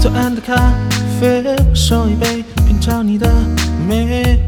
[0.00, 0.54] 左岸的咖
[1.20, 3.30] 啡我手一杯品尝你的
[3.86, 4.38] 美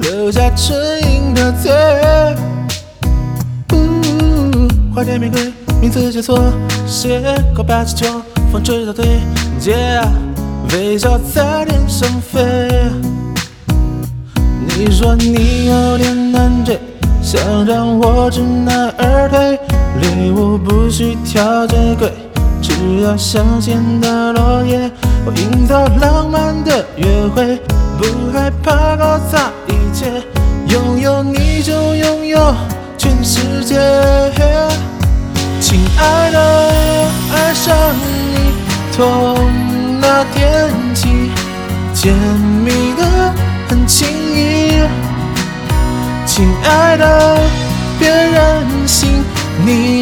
[0.00, 0.74] 留下唇
[1.12, 1.70] 印的嘴
[4.94, 6.38] 花店玫瑰名字写错
[6.86, 7.20] 写
[7.54, 9.20] 告白气球风吹到对
[9.58, 10.00] 街
[10.72, 12.40] 微笑在天上飞
[14.66, 16.78] 你说你有点难追
[17.22, 19.58] 想让我知难而退
[20.00, 22.31] 礼物不需挑最贵。
[22.82, 24.90] 只要香榭的落叶，
[25.24, 27.56] 我营造浪漫的约会，
[27.96, 30.10] 不害怕搞砸一切，
[30.66, 32.52] 拥有你就拥有
[32.98, 33.78] 全世界。
[35.60, 36.70] 亲爱的，
[37.32, 38.52] 爱上你
[38.90, 39.36] 从
[40.00, 41.30] 那天起，
[41.94, 42.12] 甜
[42.64, 43.32] 蜜的
[43.68, 44.82] 很轻易。
[46.26, 47.38] 亲爱的，
[48.00, 49.22] 别任性，
[49.64, 50.01] 你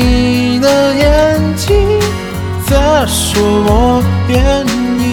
[3.12, 5.10] 说我愿意。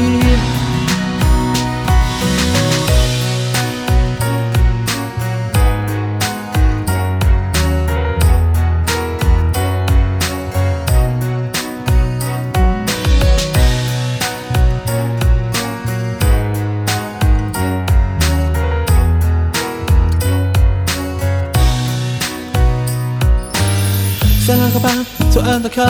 [24.46, 25.84] 三两个半，左岸的咖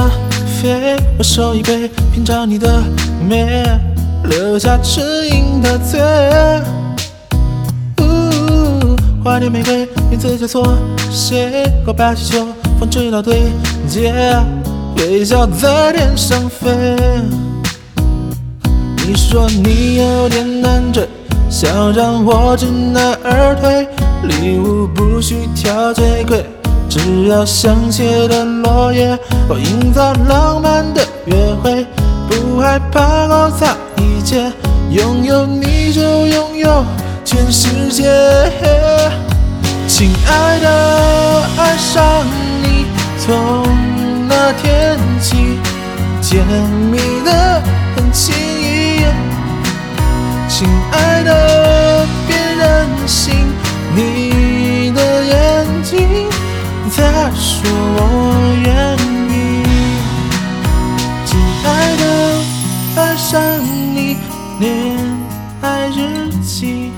[0.61, 2.81] 啡，我手一杯，品尝你的
[3.30, 3.63] 美，
[4.23, 6.02] 留下唇印的嘴。
[9.23, 10.66] 花店玫瑰，名字叫错，
[11.11, 12.47] 写过八七九，
[12.80, 13.52] 放直到对
[13.88, 14.14] 街，
[14.98, 16.70] 微笑在天上飞。
[19.05, 21.08] 你说你有点难追，
[21.49, 23.87] 想让我知难而退，
[24.23, 26.43] 礼物不需挑最贵。
[26.89, 29.17] 只要香榭的落叶，
[29.48, 31.86] 我营造浪漫的约会，
[32.30, 34.52] 不害怕搞砸一切，
[34.89, 36.86] 拥有你就拥有
[37.26, 38.03] 全世界。
[39.87, 42.26] 亲爱的，爱上
[42.61, 42.86] 你
[43.20, 43.67] 从
[44.27, 45.59] 那天起，
[46.21, 46.45] 甜
[46.92, 47.61] 蜜的
[47.95, 49.05] 很轻易。
[50.47, 53.33] 亲爱的，别任性，
[53.95, 54.46] 你。
[56.97, 57.03] 再
[57.35, 57.99] 说我
[58.65, 58.73] 愿
[59.30, 59.31] 意，
[61.27, 61.30] 亲
[61.63, 62.03] 爱的，
[62.95, 63.39] 爱上
[63.93, 64.17] 你，
[64.59, 64.97] 恋
[65.61, 66.91] 爱日记，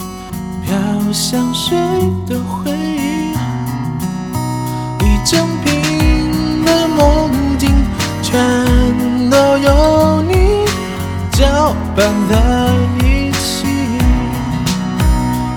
[0.65, 0.71] 飘
[1.11, 1.77] 香水
[2.25, 3.33] 的回忆，
[5.03, 7.69] 一整瓶的梦境，
[8.23, 8.39] 全
[9.29, 10.65] 都有你
[11.33, 12.33] 搅拌在
[13.05, 13.67] 一起，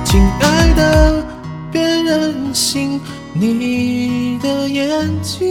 [0.05, 0.52] 亲爱，
[2.33, 2.99] 任性，
[3.35, 5.47] 你的眼睛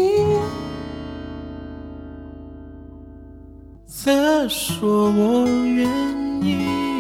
[3.85, 5.87] 在说我愿
[6.41, 6.90] 意。